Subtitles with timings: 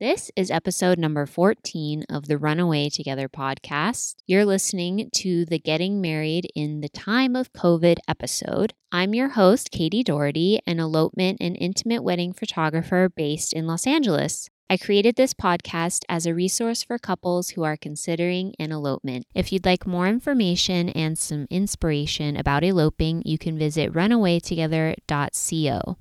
[0.00, 4.16] This is episode number 14 of the Runaway Together podcast.
[4.26, 8.72] You're listening to the Getting Married in the Time of COVID episode.
[8.90, 14.48] I'm your host, Katie Doherty, an elopement and intimate wedding photographer based in Los Angeles.
[14.68, 19.26] I created this podcast as a resource for couples who are considering an elopement.
[19.32, 25.96] If you'd like more information and some inspiration about eloping, you can visit runawaytogether.co.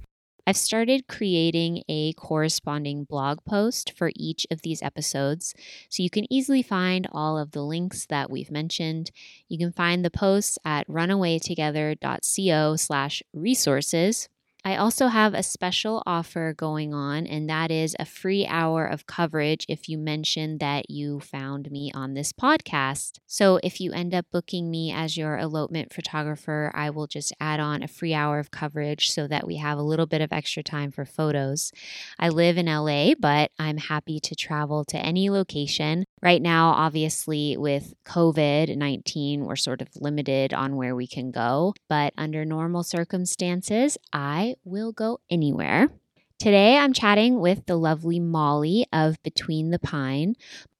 [0.45, 5.53] I've started creating a corresponding blog post for each of these episodes,
[5.89, 9.11] so you can easily find all of the links that we've mentioned.
[9.47, 14.29] You can find the posts at runawaytogether.co slash resources.
[14.65, 19.05] I also have a special offer going on, and that is a free hour of
[19.05, 23.19] coverage if you mention that you found me on this podcast.
[23.27, 27.59] So, if you end up booking me as your elopement photographer, I will just add
[27.59, 30.63] on a free hour of coverage so that we have a little bit of extra
[30.63, 31.73] time for photos.
[32.17, 36.05] I live in LA, but I'm happy to travel to any location.
[36.21, 41.73] Right now, obviously, with COVID 19, we're sort of limited on where we can go,
[41.89, 45.89] but under normal circumstances, I will go anywhere.
[46.39, 50.35] Today, I'm chatting with the lovely Mollie of Between the Pine.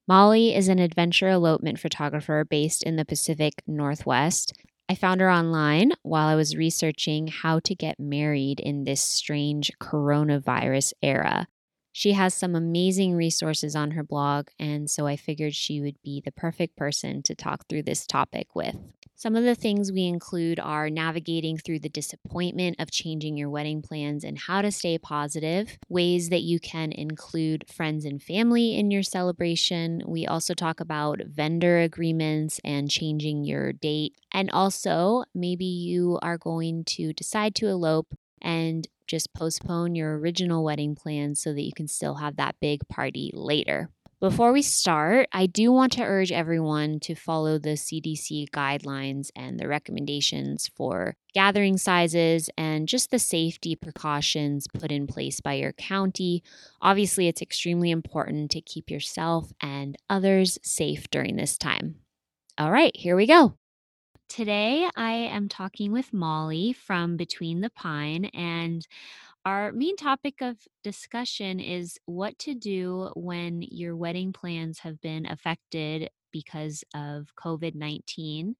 [0.08, 4.54] Mollie is an adventure elopement photographer based in the Pacific Northwest.
[4.90, 9.72] I found her online while I was researching how to get married in this strange
[9.80, 11.48] coronavirus era.
[11.94, 16.22] She has some amazing resources on her blog, and so I figured she would be
[16.26, 18.76] the perfect person to talk through this topic with.
[19.24, 23.82] Some of the things we include are navigating through the disappointment of changing your wedding
[23.82, 28.92] plans and how to stay positive, ways that you can include friends and family in
[28.92, 30.02] your celebration.
[30.06, 34.14] We also talk about vendor agreements and changing your date.
[34.34, 40.66] And also, maybe you are going to decide to elope and just postpone your original
[40.66, 43.88] wedding plans so that you can still have that big party later.
[44.24, 49.60] Before we start, I do want to urge everyone to follow the CDC guidelines and
[49.60, 55.74] the recommendations for gathering sizes and just the safety precautions put in place by your
[55.74, 56.42] county.
[56.82, 61.96] Obviously, it's extremely important to keep yourself and others safe during this time.
[62.58, 63.58] All right, here we go.
[64.30, 68.88] Today, I am talking with Mollie from Between the Pine, and
[69.46, 75.26] our main topic of discussion is what to do when your wedding plans have been
[75.26, 78.56] affected because of COVID 19.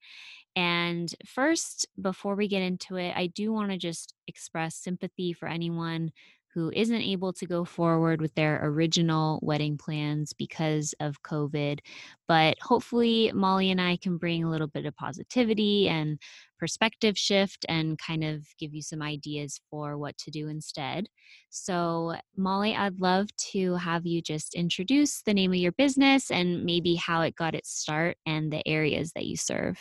[0.56, 5.48] And first, before we get into it, I do want to just express sympathy for
[5.48, 6.12] anyone
[6.54, 11.80] who isn't able to go forward with their original wedding plans because of COVID.
[12.28, 16.20] But hopefully, Mollie and I can bring a little bit of positivity and
[16.60, 21.08] perspective shift and kind of give you some ideas for what to do instead.
[21.50, 26.64] So, Mollie, I'd love to have you just introduce the name of your business and
[26.64, 29.78] maybe how it got its start and the areas that you serve.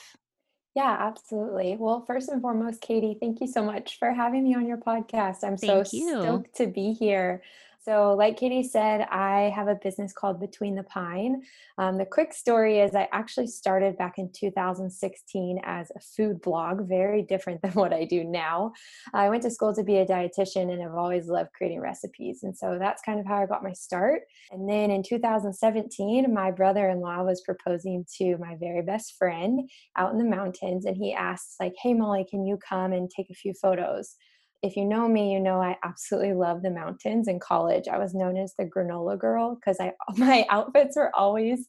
[0.74, 1.76] Yeah, absolutely.
[1.78, 5.44] Well, first and foremost, Katie, thank you so much for having me on your podcast.
[5.44, 6.18] I'm so Thank you.
[6.18, 7.42] stoked to be here.
[7.84, 11.42] So, like Katie said, I have a business called Between the Pine.
[11.78, 16.88] Um, the quick story is I actually started back in 2016 as a food blog,
[16.88, 18.72] very different than what I do now.
[19.12, 22.44] I went to school to be a dietitian and I've always loved creating recipes.
[22.44, 24.22] And so that's kind of how I got my start.
[24.52, 29.68] And then in 2017, my brother in law was proposing to my very best friend
[29.96, 30.84] out in the mountains.
[30.84, 34.14] And he asked, like, hey, Mollie, can you come and take a few photos?
[34.62, 37.28] If you know me, you know I absolutely love the mountains.
[37.28, 41.66] In college, I was known as the granola girl because I my outfits were always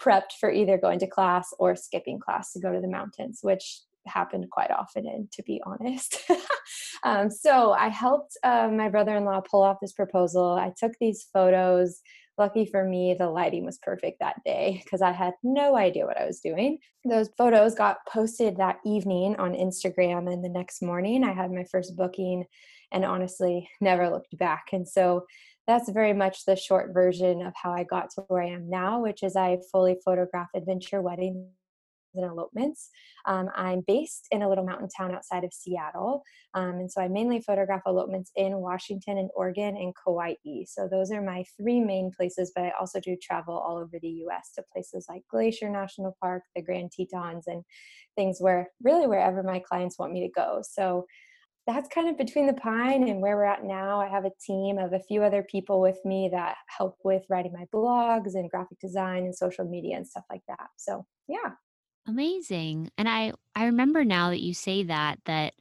[0.00, 3.80] prepped for either going to class or skipping class to go to the mountains, which
[4.06, 6.30] happened quite often and to be honest
[7.04, 12.00] um, so i helped uh, my brother-in-law pull off this proposal i took these photos
[12.38, 16.20] lucky for me, the lighting was perfect that day because I had no idea what
[16.20, 16.78] I was doing.
[17.04, 21.64] Those photos got posted that evening on Instagram, and the next morning I had my
[21.70, 22.44] first booking
[22.92, 24.66] and honestly never looked back.
[24.72, 25.26] And so
[25.66, 29.00] that's very much the short version of how I got to where I am now,
[29.00, 31.48] which is I fully photograph adventure weddings
[32.14, 32.90] and elopements.
[33.26, 36.22] Um, I'm based in a little mountain town outside of Seattle.
[36.54, 40.34] Um, and so I mainly photograph elopements in Washington and Oregon and Kauai.
[40.66, 44.24] So those are my three main places, but I also do travel all over the
[44.26, 47.64] US to places like Glacier National Park, the Grand Tetons, and
[48.16, 50.62] things where really wherever my clients want me to go.
[50.62, 51.06] So
[51.66, 54.00] that's kind of between the pine and where we're at now.
[54.00, 57.52] I have a team of a few other people with me that help with writing
[57.52, 60.68] my blogs and graphic design and social media and stuff like that.
[60.76, 61.52] So, yeah.
[62.06, 62.90] Amazing.
[62.98, 65.54] And I I remember now that you say that that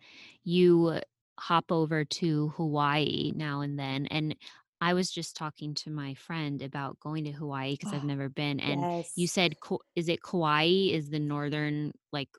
[0.43, 0.99] you
[1.39, 4.35] hop over to Hawaii now and then and
[4.81, 8.27] I was just talking to my friend about going to Hawaii 'cause I've Oh, never
[8.27, 9.55] been, and you said
[9.95, 12.29] is it Kauai is the northern, like,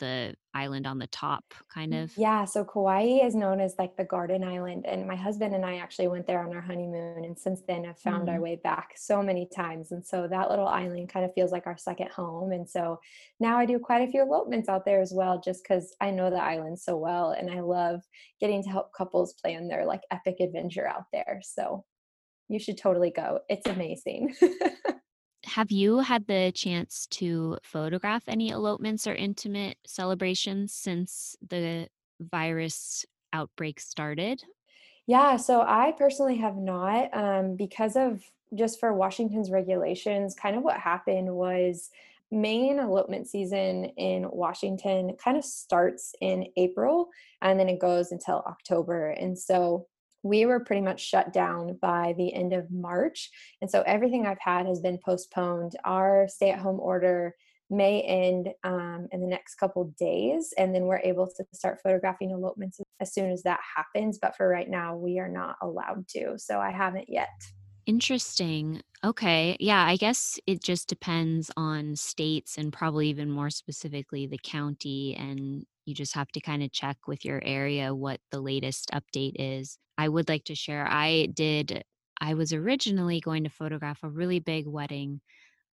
[0.00, 2.12] the island on the top, kind of?
[2.16, 5.76] yeah, so Kauai is known as, like, the Garden Island, and my husband and I
[5.78, 8.40] actually went there on our honeymoon, and since then have found our Mm.
[8.40, 11.76] way back so many times, and so that little island kind of feels like our
[11.78, 13.00] second home, and so
[13.38, 16.30] now I do quite a few elopements out there as well just because I know
[16.30, 18.02] the island so well, and I love
[18.40, 21.86] getting to help couples plan their, like, epic adventure out there, so
[22.48, 24.36] you should totally go, it's amazing.
[25.44, 31.88] Have you had the chance to photograph any elopements or intimate celebrations since the
[32.20, 34.44] virus outbreak started?
[35.06, 40.62] Yeah, so I personally have not, um, because of just for Washington's regulations, kind of
[40.62, 41.90] what happened was
[42.30, 47.10] main elopement season in Washington kinda starts in April,
[47.42, 49.86] and then it goes until October, and so
[50.22, 53.30] we were pretty much shut down by the end of March,
[53.60, 55.72] and so everything I've had has been postponed.
[55.84, 57.34] Our stay-at-home order
[57.72, 62.32] may end, um, in the next couple days, and then we're able to start photographing
[62.32, 66.36] elopements as soon as that happens, but for right now, we are not allowed to,
[66.36, 67.28] so I haven't yet.
[67.86, 68.82] Interesting.
[69.02, 74.40] Okay, yeah, I guess it just depends on states and probably even more specifically the
[74.42, 79.34] county, and you just have to kinda check with your area what the latest update
[79.36, 79.78] is.
[79.98, 81.84] I would like to share, I did
[82.22, 85.22] I was originally going to photograph a really big wedding,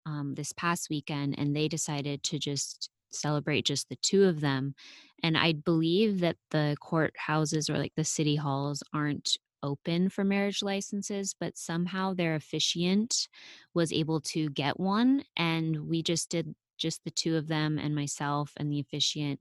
[0.06, 4.76] um, this past weekend, and they decided to just celebrate just the 2 of them,
[5.24, 10.62] and I believe that the courthouses or, like, the city halls aren't open for marriage
[10.64, 13.28] licenses, but somehow their officiant
[13.74, 17.96] was able to get one, and we just did just the 2 of them and
[17.96, 19.40] myself and the officiant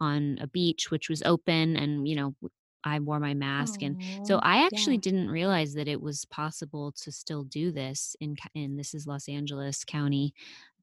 [0.00, 2.34] on a beach, which was open, and, you know,
[2.84, 4.98] I wore my mask, and so I actually yeah.
[4.98, 9.28] didn't realize that it was possible to still do this in in this is Los
[9.28, 10.34] Angeles County,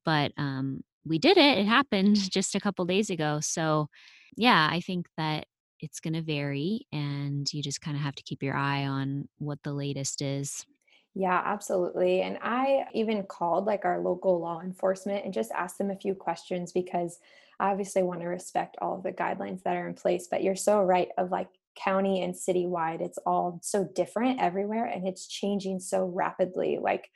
[0.04, 3.88] but, um, we did it, it happened just a couple days ago, so,
[4.36, 5.46] yeah, I think that
[5.80, 9.72] it's gonna vary, and you just kinda have to keep your eye on what the
[9.74, 10.66] latest is.
[11.14, 15.90] Yeah, absolutely, and I even called, like, our local law enforcement and just asked them
[15.90, 17.18] a few questions because
[17.60, 20.80] I obviously wanna respect all of the guidelines that are in place, but you're so
[20.82, 26.06] right of, like, county and citywide, it's all so different everywhere, and it's changing so
[26.06, 27.10] rapidly, like,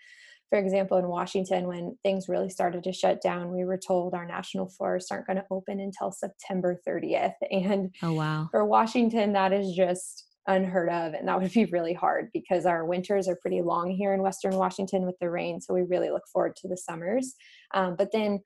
[0.51, 4.27] for example, in Washington, when things really started to shut down, we were told our
[4.27, 8.53] national forests aren't gonna open until September 30th, and Oh, wow.
[8.53, 12.85] for Washington, that is just unheard of, and that would be really hard because our
[12.85, 16.27] winters are pretty long here in Western Washington with the rain, so we really look
[16.33, 17.35] forward to the summers,
[17.75, 18.41] um, but then,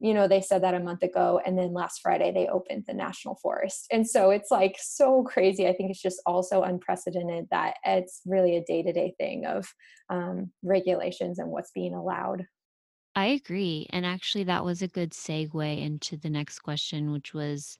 [0.00, 2.94] you know, they said that a month ago, and then last Friday, they opened the
[2.94, 7.46] national forest, and so it's, like, so crazy, I think it's just all so unprecedented
[7.50, 9.72] that it's really a day-to-day thing of,
[10.10, 12.46] um, regulations and what's being allowed.
[13.14, 17.76] I agree, and actually that was a good segue into the next question, which was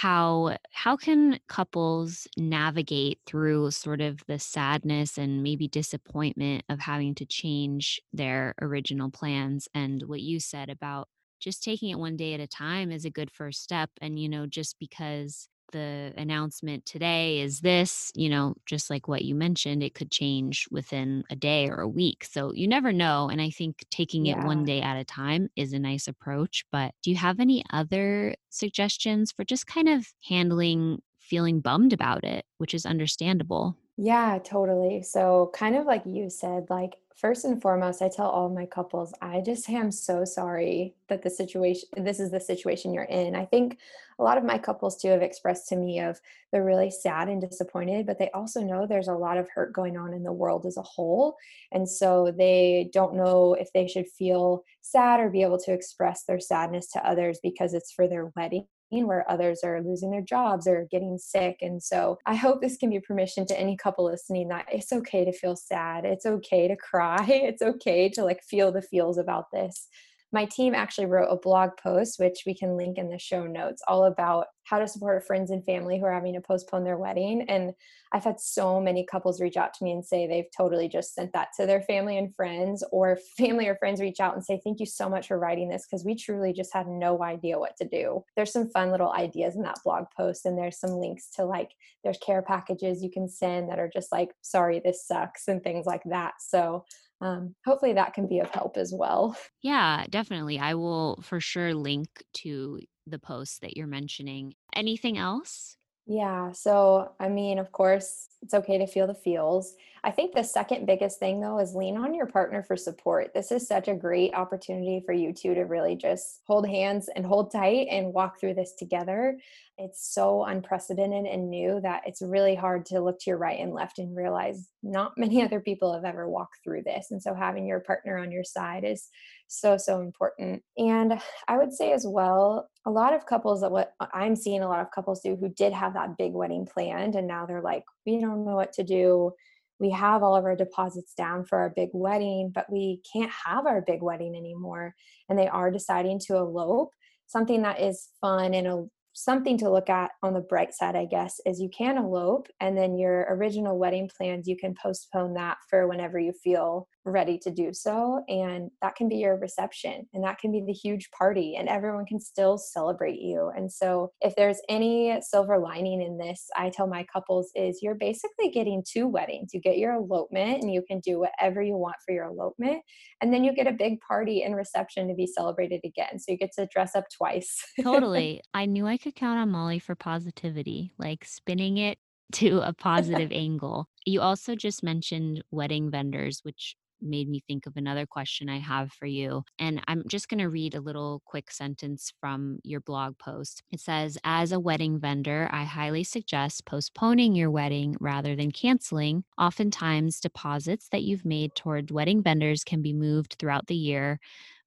[0.00, 7.14] how how can couples navigate through sort of the sadness and maybe disappointment of having
[7.16, 11.08] to change their original plans, and what you said about
[11.40, 14.28] just taking it one day at a time is a good first step, and, you
[14.28, 19.82] know, just because the announcement today is this, you know, just like what you mentioned,
[19.82, 23.50] it could change within a day or a week, so you never know, and I
[23.50, 27.16] think taking it one day at a time is a nice approach, but do you
[27.16, 32.86] have any other suggestions for just kind of handling feeling bummed about it, which is
[32.86, 33.76] understandable?
[33.98, 38.50] Yeah, totally, so kind of like you said, like, first and foremost, I tell all
[38.50, 43.04] my couples, I just am so sorry that the situation this is the situation you're
[43.04, 43.34] in.
[43.34, 43.78] I think
[44.18, 46.20] a lot of my couples too have expressed to me of
[46.52, 49.96] they're really sad and disappointed, but they also know there's a lot of hurt going
[49.96, 51.36] on in the world as a whole,
[51.72, 56.24] and so they don't know if they should feel sad or be able to express
[56.24, 60.66] their sadness to others because it's for their wedding where others are losing their jobs
[60.66, 64.48] or getting sick, and so I hope this can be permission to any couple listening
[64.48, 68.72] that it's okay to feel sad, it's okay to cry, it's okay to, like, feel
[68.72, 69.88] the feels about this.
[70.32, 73.82] My team actually wrote a blog post, which we can link in the show notes,
[73.86, 77.42] all about how to support friends and family who are having to postpone their wedding,
[77.48, 77.72] and
[78.12, 81.32] I've had so many couples reach out to me and say they've totally just sent
[81.32, 84.80] that to their family and friends, or family or friends reach out and say, "Thank
[84.80, 87.86] you so much for writing this because we truly just had no idea what to
[87.88, 91.44] do." There's some fun little ideas in that blog post, and there's some links to,
[91.44, 91.70] like
[92.02, 95.86] there's care packages you can send that are just like, "Sorry, this sucks," and things
[95.86, 96.84] like that, so,
[97.20, 99.36] um, hopefully that can be of help as well.
[99.62, 104.54] Yeah, definitely, I will for sure link to the post that you're mentioning.
[104.74, 105.76] Anything else?
[106.08, 109.74] Yeah, so, I mean, of course, it's okay to feel the feels.
[110.06, 113.34] I think the second biggest thing though is lean on your partner for support.
[113.34, 117.26] This is such a great opportunity for you two to really just hold hands and
[117.26, 119.36] hold tight and walk through this together.
[119.78, 123.74] It's so unprecedented and new that it's really hard to look to your right and
[123.74, 127.08] left and realize not many other people have ever walked through this.
[127.10, 129.08] And so having your partner on your side is
[129.48, 130.62] so, so important.
[130.78, 134.68] And I would say as well, a lot of couples that what I'm seeing a
[134.68, 137.82] lot of couples do who did have that big wedding planned and now they're like,
[138.06, 139.32] we don't know what to do
[139.78, 143.66] we have all of our deposits down for our big wedding, but we can't have
[143.66, 144.94] our big wedding anymore.
[145.28, 146.92] And they are deciding to elope.
[147.26, 148.84] Something that is fun and a
[149.16, 152.76] something to look at on the bright side, I guess, is you can elope and
[152.76, 157.50] then your original wedding plans, you can postpone that for whenever you feel ready to
[157.50, 158.22] do so.
[158.28, 162.06] And that can be your reception and that can be the huge party, and everyone
[162.06, 163.50] can still celebrate you.
[163.56, 167.94] And so, if there's any silver lining in this, I tell my couples is you're
[167.94, 169.54] basically getting two weddings.
[169.54, 172.82] You get your elopement and you can do whatever you want for your elopement.
[173.20, 176.18] And then you get a big party and reception to be celebrated again.
[176.18, 177.62] So you get to dress up twice.
[177.82, 178.42] totally.
[178.54, 181.98] I knew I could count on Mollie for positivity, like spinning it
[182.32, 183.88] to a positive angle.
[184.04, 188.92] You also just mentioned wedding vendors, which made me think of another question I have
[188.92, 189.42] for you.
[189.58, 193.62] And I'm just going to read a little quick sentence from your blog post.
[193.70, 199.24] It says, As a wedding vendor, I highly suggest postponing your wedding rather than canceling.
[199.38, 204.20] Oftentimes, deposits that you've made toward wedding vendors can be moved throughout the year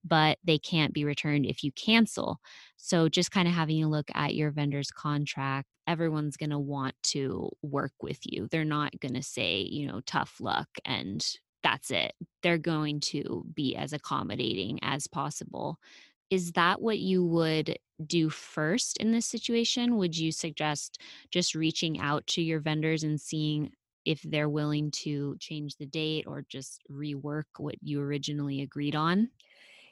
[0.04, 2.40] but they can't be returned if you cancel.
[2.78, 6.96] So, just kind of having a look at your vendor's contract, everyone's going to want
[7.04, 8.48] to work with you.
[8.50, 11.26] They're not going to say, you know, tough luck and
[11.64, 12.14] that's it.
[12.44, 15.78] They're going to be as accommodating as possible.
[16.30, 19.98] Is that what you would do first in this situation?
[19.98, 21.02] Would you suggest
[21.32, 23.72] just reaching out to your vendors and seeing
[24.06, 29.30] if they're willing to change the date or just rework what you originally agreed on?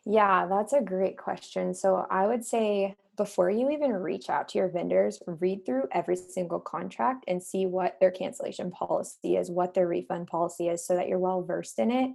[0.06, 1.74] Yeah, that's a great question.
[1.74, 6.16] So I would say before you even reach out to your vendors, read through every
[6.16, 10.96] single contract and see what their cancellation policy is, what their refund policy is, so
[10.96, 12.12] that you're well versed in it.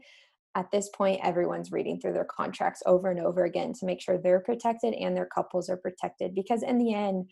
[0.54, 4.18] At this point, everyone's reading through their contracts over and over again to make sure
[4.18, 6.35] they're protected and their couples are protected.
[6.35, 7.30] Because in the end,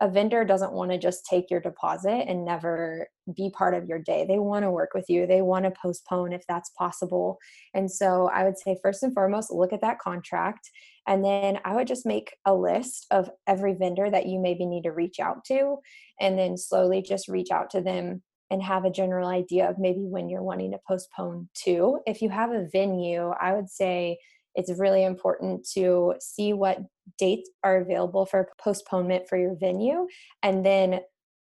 [0.00, 3.98] a vendor doesn't want to just take your deposit and never be part of your
[3.98, 4.24] day.
[4.26, 5.26] They want to work with you.
[5.26, 7.38] They want to postpone if that's possible.
[7.74, 10.70] And so I would say, first and foremost, look at that contract.
[11.06, 14.84] And then I would just make a list of every vendor that you maybe need
[14.84, 15.78] to reach out to.
[16.20, 20.00] And then slowly just reach out to them and have a general idea of maybe
[20.00, 21.98] when you're wanting to postpone to.
[22.06, 24.18] If you have a venue, I would say,
[24.58, 26.78] it's really important to see what
[27.16, 30.08] dates are available for postponement for your venue
[30.42, 30.98] and then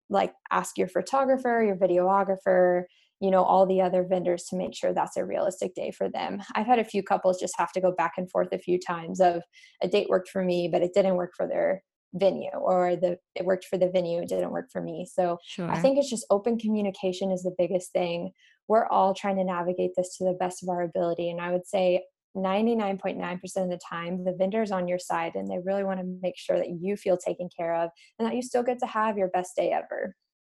[0.09, 2.83] like ask your photographer, your videographer,
[3.19, 6.41] you know, all the other vendors to make sure that's a realistic day for them.
[6.55, 9.19] I've had a few couples just have to go back and forth a few times
[9.19, 9.43] of
[9.81, 11.83] a date worked for me, but it didn't work for their
[12.13, 15.67] venue or the it worked for the venue it didn't work for me so sure.
[15.71, 18.31] i think it's just open communication is the biggest thing
[18.67, 21.65] we're all trying to navigate this to the best of our ability and i would
[21.65, 22.03] say
[22.35, 26.37] 99.9% of the time the vendor's on your side and they really want to make
[26.37, 29.29] sure that you feel taken care of and that you still get to have your
[29.29, 30.15] best day ever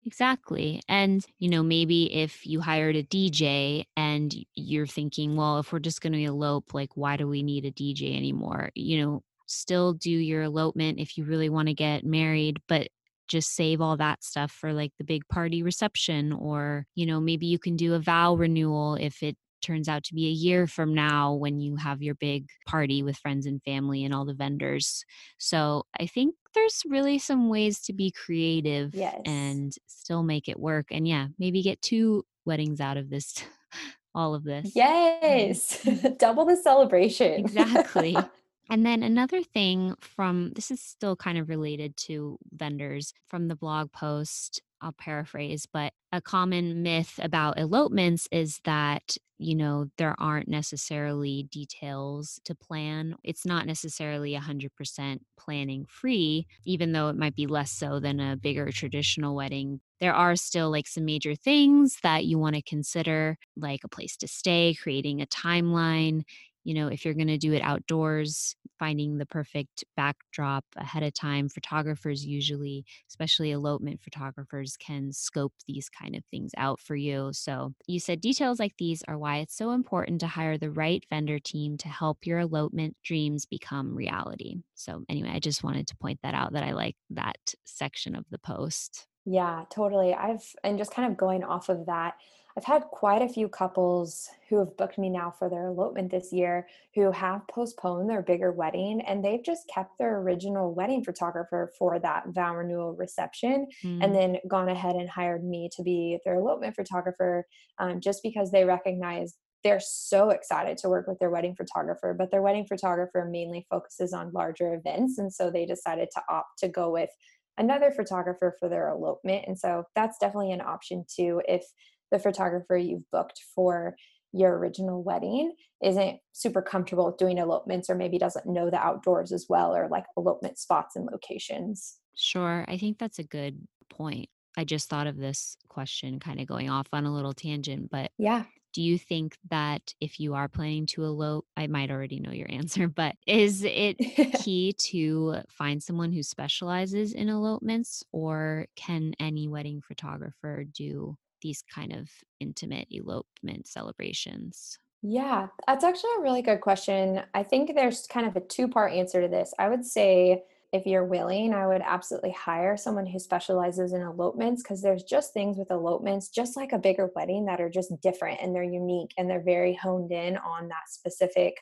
[0.06, 0.82] Exactly.
[0.86, 5.78] And, you know, maybe if you hired a DJ and you're thinking, well, if we're
[5.78, 8.70] just going to elope, like, why do we need a DJ anymore?
[8.74, 12.88] You know, still do your elopement if you really want to get married, but
[13.28, 17.46] just save all that stuff for like the big party reception or you know maybe
[17.46, 20.94] you can do a vow renewal if it turns out to be a year from
[20.94, 25.04] now when you have your big party with friends and family and all the vendors.
[25.38, 29.20] So I think there's really some ways to be creative yes.
[29.25, 30.87] and still make it work.
[30.90, 33.44] And yeah, maybe get two weddings out of this,
[34.14, 34.66] all of this.
[34.66, 36.08] Um, yes, hmm.
[36.18, 37.32] double the celebration.
[37.32, 38.16] exactly.
[38.70, 43.54] And then another thing from this is still kind of related to vendors from the
[43.54, 50.14] blog post I'll paraphrase, but a common myth about elopements is that, you know, there
[50.18, 53.16] aren't necessarily details to plan.
[53.24, 58.36] It's not necessarily 100% planning free, even though it might be less so than a
[58.36, 59.80] bigger traditional wedding.
[60.00, 64.16] There are still like some major things that you want to consider, like a place
[64.18, 66.22] to stay, creating a timeline,
[66.64, 71.14] you know, if you're going to do it outdoors, finding the perfect backdrop ahead of
[71.14, 71.49] time.
[71.49, 77.30] Photographers usually, especially elopement photographers, can scope these kind of things out for you.
[77.33, 81.04] So you said details like these are why it's so important to hire the right
[81.11, 84.56] vendor team to help your elopement dreams become reality.
[84.75, 88.25] So, anyway, I just wanted to point that out that I like that section of
[88.30, 89.06] the post.
[89.25, 90.12] Yeah, totally.
[90.12, 92.14] I've, and just kind of going off of that,
[92.56, 96.32] I've had quite a few couples who have booked me now for their elopement this
[96.32, 101.73] year who have postponed their bigger wedding and they've just kept their original wedding photographer
[101.76, 103.66] for that vow renewal reception
[104.00, 107.44] and Mm, then gone ahead and hired me to be their elopement photographer
[107.78, 109.34] um, just because they recognize
[109.64, 114.12] they're so excited to work with their wedding photographer, but their wedding photographer mainly focuses
[114.12, 115.18] on larger events.
[115.18, 117.08] And so they decided to opt to go with
[117.56, 119.44] another photographer for their elopement.
[119.46, 121.64] And so that's definitely an option too if
[122.11, 123.96] the photographer you've booked for
[124.32, 129.30] your original wedding isn't super comfortable with doing elopements or maybe doesn't know the outdoors
[129.32, 131.99] as well or like elopement spots and locations.
[132.16, 132.64] sure.
[132.68, 134.28] I think that's a good point.
[134.56, 138.11] I just thought of this question kind of going off on a little tangent, but
[138.18, 138.44] Yeah.
[138.73, 142.50] do you think that if you are planning to elope, I might already know your
[142.50, 143.99] answer, but is it
[144.42, 151.62] key to find someone who specializes in elopements or can any wedding photographer do these
[151.72, 152.10] kind of
[152.40, 154.78] intimate elopement celebrations?
[155.02, 157.20] Yeah, that's actually a really good question.
[157.34, 159.52] I think there's kind of a two-part answer to this.
[159.58, 164.62] I would say if you're willing, I would absolutely hire someone who specializes in elopements
[164.62, 168.40] because there's just things with elopements, just like a bigger wedding, that are just different
[168.40, 171.58] and they're unique and they're very honed in on that specific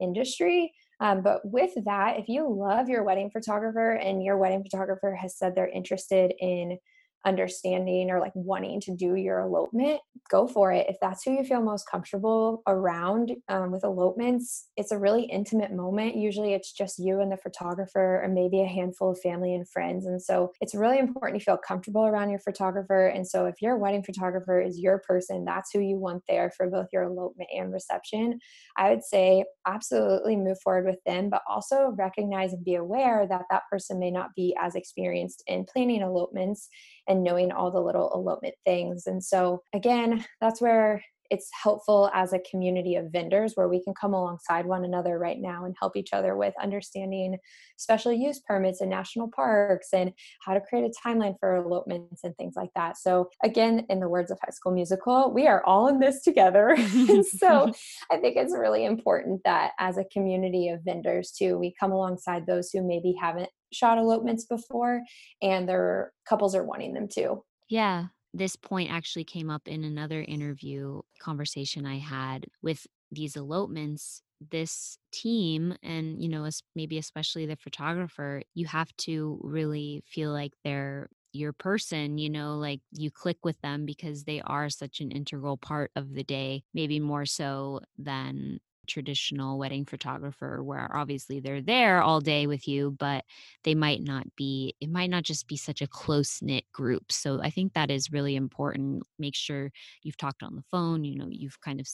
[0.00, 0.72] industry.
[1.00, 5.36] Um, but with that, if you love your wedding photographer and your wedding photographer has
[5.36, 6.78] said they're interested in
[7.26, 10.86] understanding or like wanting to do your elopement, go for it.
[10.88, 15.72] If that's who you feel most comfortable around um, with elopements, it's a really intimate
[15.72, 16.16] moment.
[16.16, 20.06] Usually it's just you and the photographer, or maybe a handful of family and friends.
[20.06, 23.08] And so it's really important to feel comfortable around your photographer.
[23.08, 26.70] And so if your wedding photographer is your person, that's who you want there for
[26.70, 28.38] both your elopement and reception.
[28.76, 33.46] I would say absolutely move forward with them, but also recognize and be aware that
[33.50, 36.68] that person may not be as experienced in planning elopements
[37.08, 39.06] and knowing all the little elopement things.
[39.06, 43.94] And so, again, that's where it's helpful as a community of vendors where we can
[43.94, 47.36] come alongside one another right now and help each other with understanding
[47.76, 50.12] special use permits in national parks and
[50.44, 52.96] how to create a timeline for elopements and things like that.
[52.96, 56.76] So, again, in the words of High School Musical, we are all in this together.
[57.38, 57.72] so,
[58.10, 62.46] I think it's really important that as a community of vendors, too, we come alongside
[62.46, 65.02] those who maybe haven't shot elopements before
[65.42, 67.42] and their couples are wanting them to.
[67.68, 74.22] Yeah, this point actually came up in another interview conversation I had with these elopements.
[74.50, 80.52] This team, and you know, maybe especially the photographer, you have to really feel like
[80.62, 85.10] they're your person, you know, like you click with them because they are such an
[85.10, 91.62] integral part of the day, maybe more so than traditional wedding photographer where obviously they're
[91.62, 93.24] there all day with you but
[93.64, 97.10] they might not be it might not just be such a close knit group.
[97.10, 99.02] So I think that is really important.
[99.18, 99.70] Make sure
[100.02, 101.88] you've talked on the phone, you know, you've kind of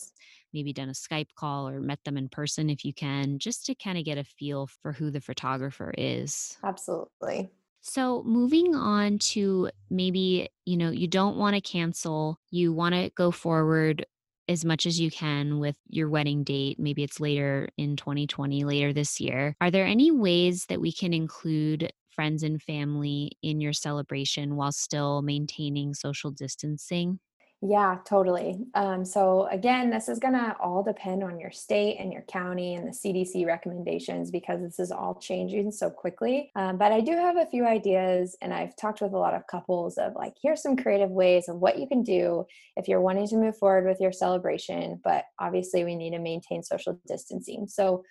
[0.53, 3.75] maybe done a Skype call or met them in person if you can, just to
[3.75, 6.59] kind of get a feel for who the photographer is.
[6.63, 7.51] Absolutely.
[7.85, 13.11] So, moving on to maybe, you know, you don't want to cancel, you want to
[13.17, 14.07] go forward
[14.49, 16.79] as much as you can with your wedding date.
[16.79, 19.57] Maybe it's later in 2020, later this year.
[19.61, 24.73] Are there any ways that we can include friends and family in your celebration while
[24.73, 27.21] still maintaining social distancing?
[27.65, 28.59] Yeah, totally.
[28.75, 32.75] Um, so again, this is going to all depend on your state and your county
[32.75, 36.51] and the CDC recommendations because this is all changing so quickly.
[36.57, 39.47] Um, but I do have a few ideas, and I've talked with a lot of
[39.47, 42.45] couples of like, here's some creative ways of what you can do
[42.77, 45.01] if you're wanting to move forward with your celebration.
[45.05, 47.69] But obviously, we need to maintain social distancing.
[47.69, 48.03] So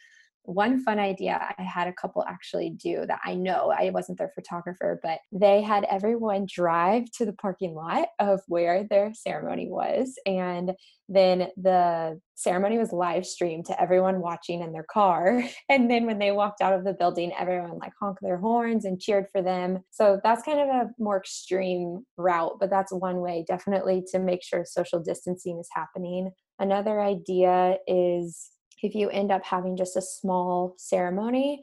[0.43, 4.31] one fun idea I had a couple actually do that I know I wasn't their
[4.33, 10.15] photographer, but they had everyone drive to the parking lot of where their ceremony was.
[10.25, 10.73] And
[11.07, 15.43] then the ceremony was live streamed to everyone watching in their car.
[15.69, 18.99] And then when they walked out of the building, everyone like honked their horns and
[18.99, 19.79] cheered for them.
[19.91, 24.43] So that's kind of a more extreme route, but that's one way definitely to make
[24.43, 26.31] sure social distancing is happening.
[26.59, 28.50] Another idea is
[28.81, 31.61] if you end up having just a small ceremony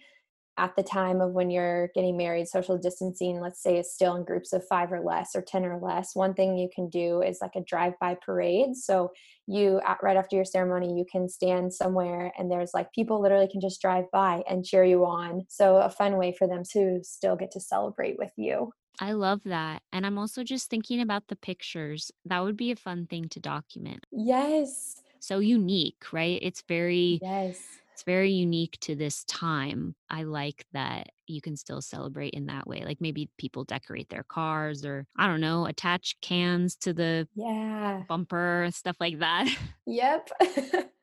[0.59, 4.24] at the time of when you're getting married, social distancing, let's say, is still in
[4.24, 7.38] groups of five or less or 10 or less, one thing you can do is
[7.40, 8.74] like a drive by parade.
[8.74, 9.12] So,
[9.46, 13.48] you, at, right after your ceremony, you can stand somewhere and there's like people literally
[13.48, 15.42] can just drive by and cheer you on.
[15.48, 18.72] So, a fun way for them to still get to celebrate with you.
[19.00, 19.83] I love that.
[19.92, 22.11] And I'm also just thinking about the pictures.
[22.24, 24.04] That would be a fun thing to document.
[24.11, 25.02] Yes.
[25.20, 26.38] So unique, right?
[26.42, 27.81] It's very Yes.
[27.94, 29.96] It's very unique to this time.
[30.11, 32.85] I like that you can still celebrate in that way.
[32.85, 38.04] Like maybe people decorate their cars or I don't know, attach cans to the Yeah.
[38.09, 39.48] bumper, stuff like that.
[39.87, 40.31] Yep.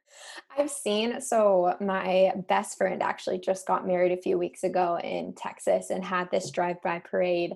[0.58, 5.34] I've seen so my best friend actually just got married a few weeks ago in
[5.34, 7.54] Texas and had this drive-by parade.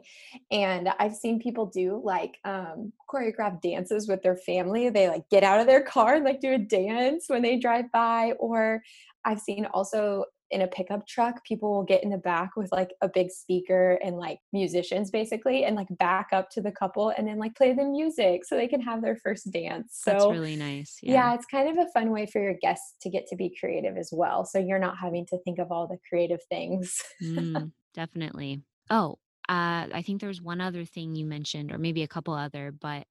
[0.51, 4.89] And I've seen people do like um choreographed dances with their family.
[4.89, 7.91] They like get out of their car and like do a dance when they drive
[7.91, 8.33] by.
[8.39, 8.83] Or
[9.25, 12.91] I've seen also in a pickup truck, people will get in the back with like
[13.01, 17.27] a big speaker and like musicians basically and like back up to the couple and
[17.27, 20.01] then like play the music so they can have their first dance.
[20.05, 20.97] That's really nice.
[21.01, 21.13] Yeah.
[21.13, 23.97] yeah, it's kind of a fun way for your guests to get to be creative
[23.97, 24.45] as well.
[24.45, 27.01] So you're not having to think of all the creative things.
[27.21, 28.63] Mm, definitely.
[28.89, 29.17] Oh,
[29.49, 33.05] uh, I think there's one other thing you mentioned, or maybe a couple other, but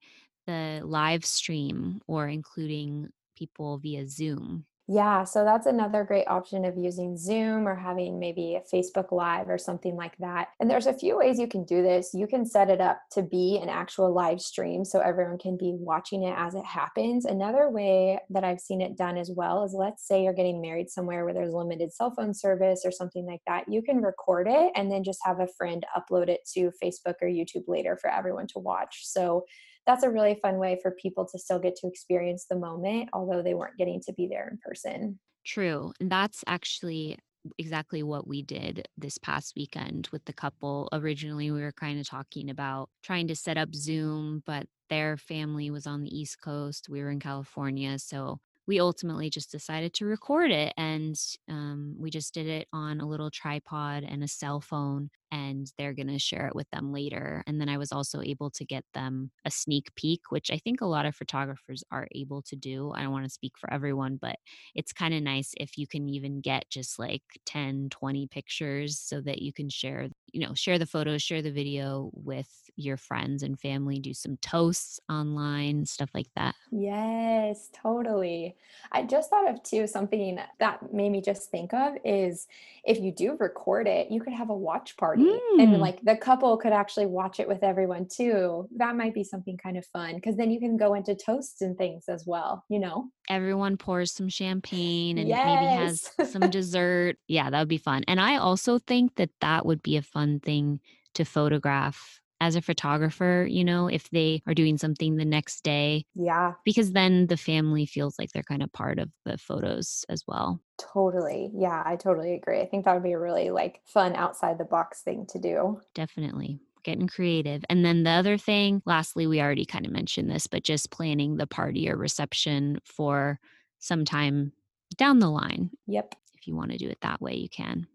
[0.47, 4.65] the live stream or including people via Zoom.
[4.91, 9.47] Yeah, so that's another great option of using Zoom or having maybe a Facebook Live
[9.47, 10.47] or something like that.
[10.59, 12.09] And there's a few ways you can do this.
[12.15, 15.75] You can set it up to be an actual live stream so everyone can be
[15.77, 17.25] watching it as it happens.
[17.25, 20.89] Another way that I've seen it done as well is let's say you're getting married
[20.89, 23.65] somewhere where there's limited cell phone service or something like that.
[23.71, 27.27] You can record it and then just have a friend upload it to Facebook or
[27.27, 29.01] YouTube later for everyone to watch.
[29.03, 29.45] So
[29.85, 33.41] that's a really fun way for people to still get to experience the moment, although
[33.41, 35.19] they weren't getting to be there in person.
[35.45, 35.93] True.
[35.99, 37.17] And that's actually
[37.57, 40.89] exactly what we did this past weekend with the couple.
[40.91, 45.71] Originally, we were kind of talking about trying to set up Zoom, but their family
[45.71, 46.87] was on the East Coast.
[46.89, 47.97] We were in California.
[47.99, 50.73] So we ultimately just decided to record it.
[50.77, 51.15] And
[51.47, 55.09] um, we just did it on a little tripod and a cell phone.
[55.31, 57.43] And they're going to share it with them later.
[57.47, 60.81] And then I was also able to get them a sneak peek, which I think
[60.81, 62.91] a lot of photographers are able to do.
[62.95, 64.37] I don't want to speak for everyone, but
[64.75, 69.21] it's kind of nice if you can even get just like 10 20 pictures so
[69.21, 73.43] that you can share you know share the photos share the video with your friends
[73.43, 78.55] and family do some toasts online stuff like that Yes, totally.
[78.91, 82.47] I just thought of too something that made me just think of is
[82.83, 86.15] if you do record it, you could have a watch party and mm, like the
[86.15, 88.67] couple could actually watch it with everyone too.
[88.77, 91.77] That might be something kind of fun because then you can go into toasts and
[91.77, 93.09] things as well, you know?
[93.29, 98.19] everyone pours some champagne and maybe has some dessert yeah that would be fun and
[98.19, 100.79] i also think that that would be a fun thing
[101.13, 106.05] to photograph as a photographer you know if they are doing something the next day
[106.15, 110.23] Yeah, because then the family feels like they're kind of part of the photos as
[110.27, 111.51] well totally.
[111.53, 112.61] Yeah, I totally agree.
[112.61, 115.81] I think that would be a really like fun outside the box thing to do.
[115.93, 116.59] Definitely.
[116.83, 117.63] Getting creative.
[117.69, 121.37] And then the other thing, lastly, we already kind of mentioned this, but just planning
[121.37, 123.39] the party or reception for
[123.79, 124.53] some time
[124.97, 125.71] down the line.
[125.87, 126.15] Yep.
[126.35, 127.85] If you want to do it that way, you can.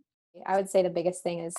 [0.46, 1.54] I would say the biggest thing is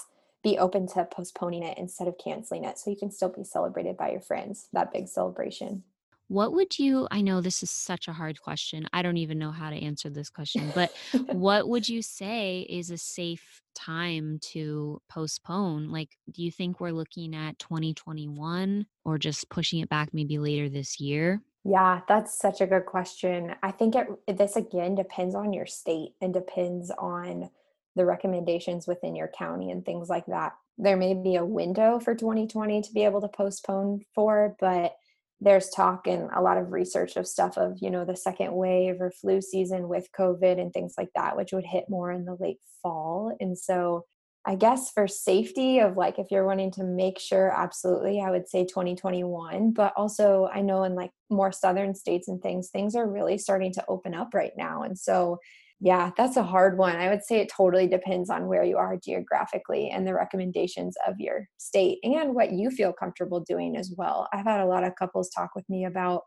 [0.46, 3.98] be open to postponing it instead of canceling it so you can still be celebrated
[3.98, 5.84] by your friends, that big celebration.
[6.28, 8.88] What would you, I know this is such a hard question.
[8.94, 10.94] I don't even know how to answer this question, but
[11.32, 15.90] what would you say is a safe time to postpone?
[15.90, 20.70] Like, do you think we're looking at 2021 or just pushing it back maybe later
[20.70, 21.42] this year?
[21.64, 23.56] Yeah, that's such a good question.
[23.64, 27.50] I think it this again depends on your state and depends on
[27.96, 30.54] the recommendations within your county and things like that.
[30.78, 34.96] There may be a window for 2020 to be able to postpone for, but
[35.42, 39.00] there's talk and a lot of research of stuff of, you know, the second wave
[39.00, 42.38] or flu season with COVID and things like that, which would hit more in the
[42.40, 43.36] late fall.
[43.40, 44.06] And so
[44.48, 48.48] I guess for safety of like if you're wanting to make sure, absolutely, I would
[48.48, 49.72] say 2021.
[49.72, 53.74] But also, I know in like more southern states and things, things are really starting
[53.74, 54.84] to open up right now.
[54.84, 55.40] And so,
[55.82, 56.96] yeah, that's a hard one.
[56.96, 61.16] I would say it totally depends on where you are geographically and the recommendations of
[61.20, 64.28] your state and what you feel comfortable doing as well.
[64.34, 66.22] I've had a lot of couples talk with me about,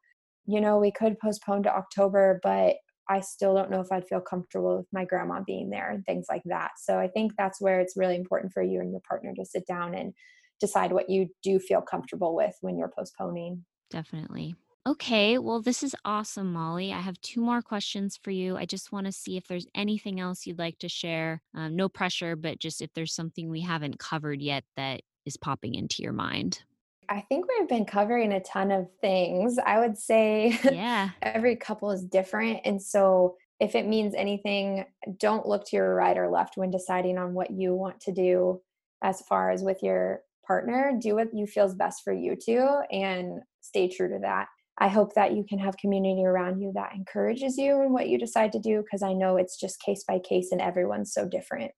[0.46, 2.76] you know, we could postpone to October, but
[3.08, 6.26] I still don't know if I'd feel comfortable with my grandma being there and things
[6.28, 6.72] like that.
[6.78, 9.66] So I think that's where it's really important for you and your partner to sit
[9.66, 10.12] down and
[10.60, 13.64] decide what you do feel comfortable with when you're postponing.
[13.90, 14.54] Definitely.
[14.88, 16.94] Okay, well, this is awesome, Mollie.
[16.94, 18.56] I have two more questions for you.
[18.56, 21.42] I just want to see if there's anything else you'd like to share.
[21.54, 25.74] Um, no pressure, but just if there's something we haven't covered yet that is popping
[25.74, 26.62] into your mind.
[27.10, 29.58] I think we've been covering a ton of things.
[29.58, 32.60] I would say Yeah, every couple is different.
[32.64, 34.86] And so, if it means anything,
[35.18, 38.62] don't look to your right or left when deciding on what you want to do
[39.02, 40.98] as far as with your partner.
[40.98, 44.48] Do what you feels best for you two and stay true to that.
[44.78, 48.18] I hope that you can have community around you that encourages you in what you
[48.18, 51.72] decide to do because I know it's just case by case and everyone's so different.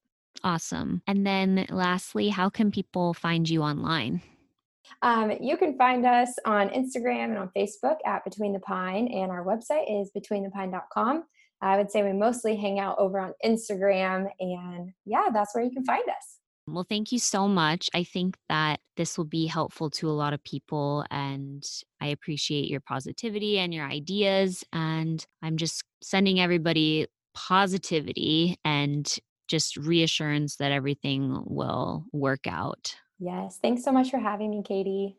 [0.45, 1.03] Awesome.
[1.07, 4.23] And then lastly, how can people find you online?
[5.03, 9.31] Um, you can find us on Instagram and on Facebook at Between the Pine, and
[9.31, 11.25] our website is betweenthepine.com.
[11.63, 15.71] I would say we mostly hang out over on Instagram, and yeah, that's where you
[15.71, 16.40] can find us.
[16.67, 17.91] Well, thank you so much.
[17.95, 21.65] I think that this will be helpful to a lot of people, and
[22.01, 24.63] I appreciate your positivity and your ideas.
[24.73, 29.13] And I'm just sending everybody positivity and
[29.49, 32.95] just reassurance that everything will work out.
[33.19, 33.59] Yes.
[33.61, 35.17] Thanks so much for having me, Katie.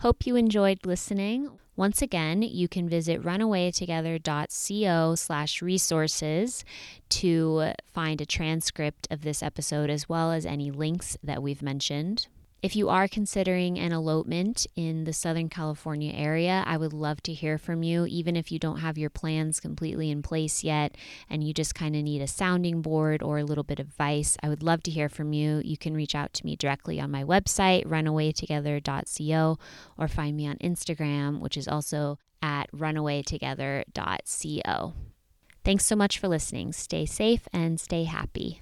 [0.00, 1.58] Hope you enjoyed listening.
[1.76, 6.64] Once again, you can visit runawaytogether.co slash resources
[7.10, 12.28] to find a transcript of this episode as well as any links that we've mentioned.
[12.62, 17.32] If you are considering an elopement in the Southern California area, I would love to
[17.32, 20.94] hear from you, even if you don't have your plans completely in place yet
[21.30, 24.36] and you just kind of need a sounding board or a little bit of advice.
[24.42, 25.62] I would love to hear from you.
[25.64, 29.58] You can reach out to me directly on my website, runawaytogether.co,
[29.96, 34.92] or find me on Instagram, which is also at runawaytogether.co.
[35.64, 36.74] Thanks so much for listening.
[36.74, 38.60] Stay safe and stay happy.